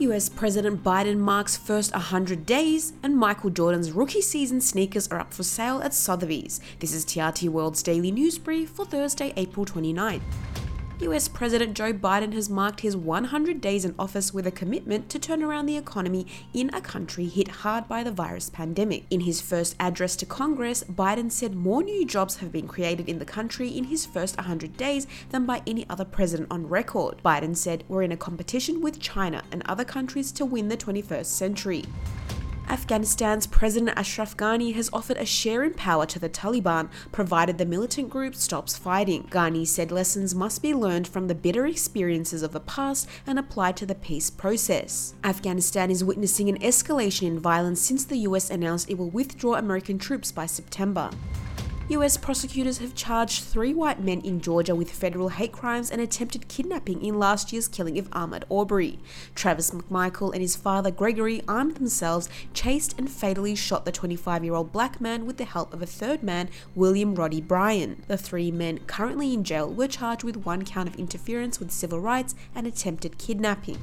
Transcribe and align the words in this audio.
US 0.00 0.30
President 0.30 0.82
Biden 0.82 1.18
marks 1.18 1.58
first 1.58 1.92
100 1.92 2.46
days, 2.46 2.94
and 3.02 3.14
Michael 3.14 3.50
Jordan's 3.50 3.92
rookie 3.92 4.22
season 4.22 4.58
sneakers 4.62 5.06
are 5.08 5.20
up 5.20 5.34
for 5.34 5.42
sale 5.42 5.82
at 5.82 5.92
Sotheby's. 5.92 6.58
This 6.78 6.94
is 6.94 7.04
TRT 7.04 7.50
World's 7.50 7.82
daily 7.82 8.10
news 8.10 8.38
brief 8.38 8.70
for 8.70 8.86
Thursday, 8.86 9.34
April 9.36 9.66
29. 9.66 10.22
US 11.00 11.28
President 11.28 11.74
Joe 11.74 11.94
Biden 11.94 12.34
has 12.34 12.50
marked 12.50 12.80
his 12.80 12.94
100 12.94 13.58
days 13.62 13.86
in 13.86 13.94
office 13.98 14.34
with 14.34 14.46
a 14.46 14.50
commitment 14.50 15.08
to 15.08 15.18
turn 15.18 15.42
around 15.42 15.64
the 15.64 15.78
economy 15.78 16.26
in 16.52 16.68
a 16.74 16.80
country 16.82 17.24
hit 17.24 17.48
hard 17.48 17.88
by 17.88 18.04
the 18.04 18.12
virus 18.12 18.50
pandemic. 18.50 19.04
In 19.08 19.20
his 19.20 19.40
first 19.40 19.76
address 19.80 20.14
to 20.16 20.26
Congress, 20.26 20.84
Biden 20.84 21.32
said 21.32 21.54
more 21.54 21.82
new 21.82 22.04
jobs 22.04 22.36
have 22.36 22.52
been 22.52 22.68
created 22.68 23.08
in 23.08 23.18
the 23.18 23.24
country 23.24 23.68
in 23.68 23.84
his 23.84 24.04
first 24.04 24.36
100 24.36 24.76
days 24.76 25.06
than 25.30 25.46
by 25.46 25.62
any 25.66 25.88
other 25.88 26.04
president 26.04 26.48
on 26.50 26.68
record. 26.68 27.22
Biden 27.24 27.56
said, 27.56 27.82
We're 27.88 28.02
in 28.02 28.12
a 28.12 28.16
competition 28.18 28.82
with 28.82 29.00
China 29.00 29.42
and 29.50 29.62
other 29.64 29.84
countries 29.84 30.30
to 30.32 30.44
win 30.44 30.68
the 30.68 30.76
21st 30.76 31.24
century. 31.24 31.84
Afghanistan's 32.68 33.46
President 33.46 33.98
Ashraf 33.98 34.36
Ghani 34.36 34.74
has 34.74 34.90
offered 34.92 35.16
a 35.16 35.24
share 35.24 35.64
in 35.64 35.74
power 35.74 36.06
to 36.06 36.18
the 36.18 36.28
Taliban, 36.28 36.88
provided 37.12 37.58
the 37.58 37.66
militant 37.66 38.10
group 38.10 38.34
stops 38.34 38.76
fighting. 38.76 39.24
Ghani 39.30 39.66
said 39.66 39.90
lessons 39.90 40.34
must 40.34 40.62
be 40.62 40.72
learned 40.72 41.08
from 41.08 41.26
the 41.26 41.34
bitter 41.34 41.66
experiences 41.66 42.42
of 42.42 42.52
the 42.52 42.60
past 42.60 43.08
and 43.26 43.38
applied 43.38 43.76
to 43.78 43.86
the 43.86 43.94
peace 43.94 44.30
process. 44.30 45.14
Afghanistan 45.24 45.90
is 45.90 46.04
witnessing 46.04 46.48
an 46.48 46.58
escalation 46.58 47.26
in 47.26 47.38
violence 47.38 47.80
since 47.80 48.04
the 48.04 48.18
US 48.18 48.50
announced 48.50 48.88
it 48.88 48.98
will 48.98 49.10
withdraw 49.10 49.54
American 49.54 49.98
troops 49.98 50.30
by 50.32 50.46
September. 50.46 51.10
US 51.90 52.16
prosecutors 52.16 52.78
have 52.78 52.94
charged 52.94 53.42
three 53.42 53.74
white 53.74 54.00
men 54.00 54.20
in 54.20 54.40
Georgia 54.40 54.76
with 54.76 54.92
federal 54.92 55.28
hate 55.28 55.50
crimes 55.50 55.90
and 55.90 56.00
attempted 56.00 56.46
kidnapping 56.46 57.04
in 57.04 57.18
last 57.18 57.52
year's 57.52 57.66
killing 57.66 57.98
of 57.98 58.08
Ahmaud 58.10 58.44
Arbery. 58.48 59.00
Travis 59.34 59.72
McMichael 59.72 60.32
and 60.32 60.40
his 60.40 60.54
father 60.54 60.92
Gregory 60.92 61.42
armed 61.48 61.74
themselves, 61.74 62.28
chased 62.54 62.96
and 62.96 63.10
fatally 63.10 63.56
shot 63.56 63.84
the 63.84 63.90
25 63.90 64.44
year 64.44 64.54
old 64.54 64.70
black 64.70 65.00
man 65.00 65.26
with 65.26 65.36
the 65.36 65.44
help 65.44 65.74
of 65.74 65.82
a 65.82 65.86
third 65.86 66.22
man, 66.22 66.48
William 66.76 67.16
Roddie 67.16 67.40
Bryan. 67.40 68.04
The 68.06 68.16
three 68.16 68.52
men 68.52 68.78
currently 68.86 69.34
in 69.34 69.42
jail 69.42 69.68
were 69.68 69.88
charged 69.88 70.22
with 70.22 70.46
one 70.46 70.64
count 70.64 70.88
of 70.88 70.94
interference 70.94 71.58
with 71.58 71.72
civil 71.72 71.98
rights 71.98 72.36
and 72.54 72.68
attempted 72.68 73.18
kidnapping 73.18 73.78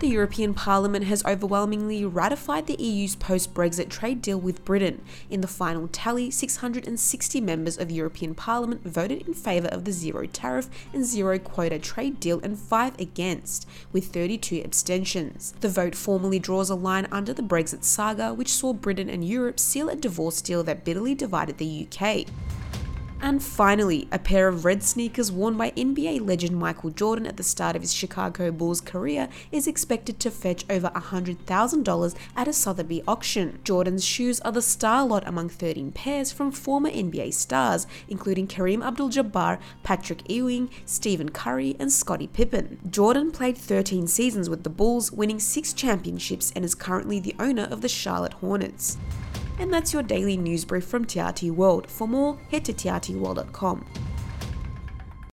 the 0.00 0.08
European 0.08 0.54
Parliament 0.54 1.04
has 1.04 1.24
overwhelmingly 1.24 2.04
ratified 2.04 2.66
the 2.66 2.76
EU's 2.82 3.14
post 3.14 3.54
Brexit 3.54 3.88
trade 3.88 4.20
deal 4.20 4.38
with 4.38 4.64
Britain. 4.64 5.02
In 5.30 5.40
the 5.40 5.46
final 5.46 5.88
tally, 5.88 6.30
660 6.30 7.40
members 7.40 7.78
of 7.78 7.90
European 7.90 8.34
Parliament 8.34 8.82
voted 8.84 9.26
in 9.26 9.34
favour 9.34 9.68
of 9.68 9.84
the 9.84 9.92
zero 9.92 10.26
tariff 10.26 10.68
and 10.92 11.04
zero 11.04 11.38
quota 11.38 11.78
trade 11.78 12.20
deal 12.20 12.40
and 12.42 12.58
5 12.58 13.00
against, 13.00 13.68
with 13.92 14.06
32 14.06 14.62
abstentions. 14.64 15.54
The 15.60 15.68
vote 15.68 15.94
formally 15.94 16.38
draws 16.38 16.70
a 16.70 16.74
line 16.74 17.06
under 17.12 17.32
the 17.32 17.42
Brexit 17.42 17.84
saga, 17.84 18.34
which 18.34 18.52
saw 18.52 18.72
Britain 18.72 19.08
and 19.08 19.24
Europe 19.26 19.60
seal 19.60 19.88
a 19.88 19.96
divorce 19.96 20.42
deal 20.42 20.62
that 20.64 20.84
bitterly 20.84 21.14
divided 21.14 21.58
the 21.58 21.86
UK. 21.88 22.26
And 23.24 23.42
finally, 23.42 24.06
a 24.12 24.18
pair 24.18 24.48
of 24.48 24.66
red 24.66 24.82
sneakers 24.82 25.32
worn 25.32 25.56
by 25.56 25.70
NBA 25.70 26.20
legend 26.28 26.58
Michael 26.58 26.90
Jordan 26.90 27.26
at 27.26 27.38
the 27.38 27.42
start 27.42 27.74
of 27.74 27.80
his 27.80 27.94
Chicago 27.94 28.50
Bulls 28.52 28.82
career 28.82 29.30
is 29.50 29.66
expected 29.66 30.20
to 30.20 30.30
fetch 30.30 30.66
over 30.68 30.90
$100,000 30.90 32.14
at 32.36 32.48
a 32.48 32.52
Sotheby 32.52 33.02
auction. 33.08 33.60
Jordan's 33.64 34.04
shoes 34.04 34.40
are 34.40 34.52
the 34.52 34.60
star 34.60 35.06
lot 35.06 35.26
among 35.26 35.48
13 35.48 35.92
pairs 35.92 36.32
from 36.32 36.52
former 36.52 36.90
NBA 36.90 37.32
stars, 37.32 37.86
including 38.10 38.46
Kareem 38.46 38.86
Abdul 38.86 39.08
Jabbar, 39.08 39.58
Patrick 39.82 40.30
Ewing, 40.30 40.68
Stephen 40.84 41.30
Curry, 41.30 41.76
and 41.80 41.90
Scottie 41.90 42.26
Pippen. 42.26 42.78
Jordan 42.90 43.32
played 43.32 43.56
13 43.56 44.06
seasons 44.06 44.50
with 44.50 44.64
the 44.64 44.68
Bulls, 44.68 45.10
winning 45.10 45.40
six 45.40 45.72
championships, 45.72 46.52
and 46.54 46.62
is 46.62 46.74
currently 46.74 47.20
the 47.20 47.34
owner 47.38 47.68
of 47.70 47.80
the 47.80 47.88
Charlotte 47.88 48.34
Hornets. 48.34 48.98
And 49.58 49.72
that's 49.72 49.92
your 49.92 50.02
daily 50.02 50.36
news 50.36 50.64
brief 50.64 50.84
from 50.84 51.04
TRT 51.04 51.50
World. 51.50 51.90
For 51.90 52.08
more, 52.08 52.38
head 52.50 52.64
to 52.66 52.72
trtworld.com. 52.72 53.84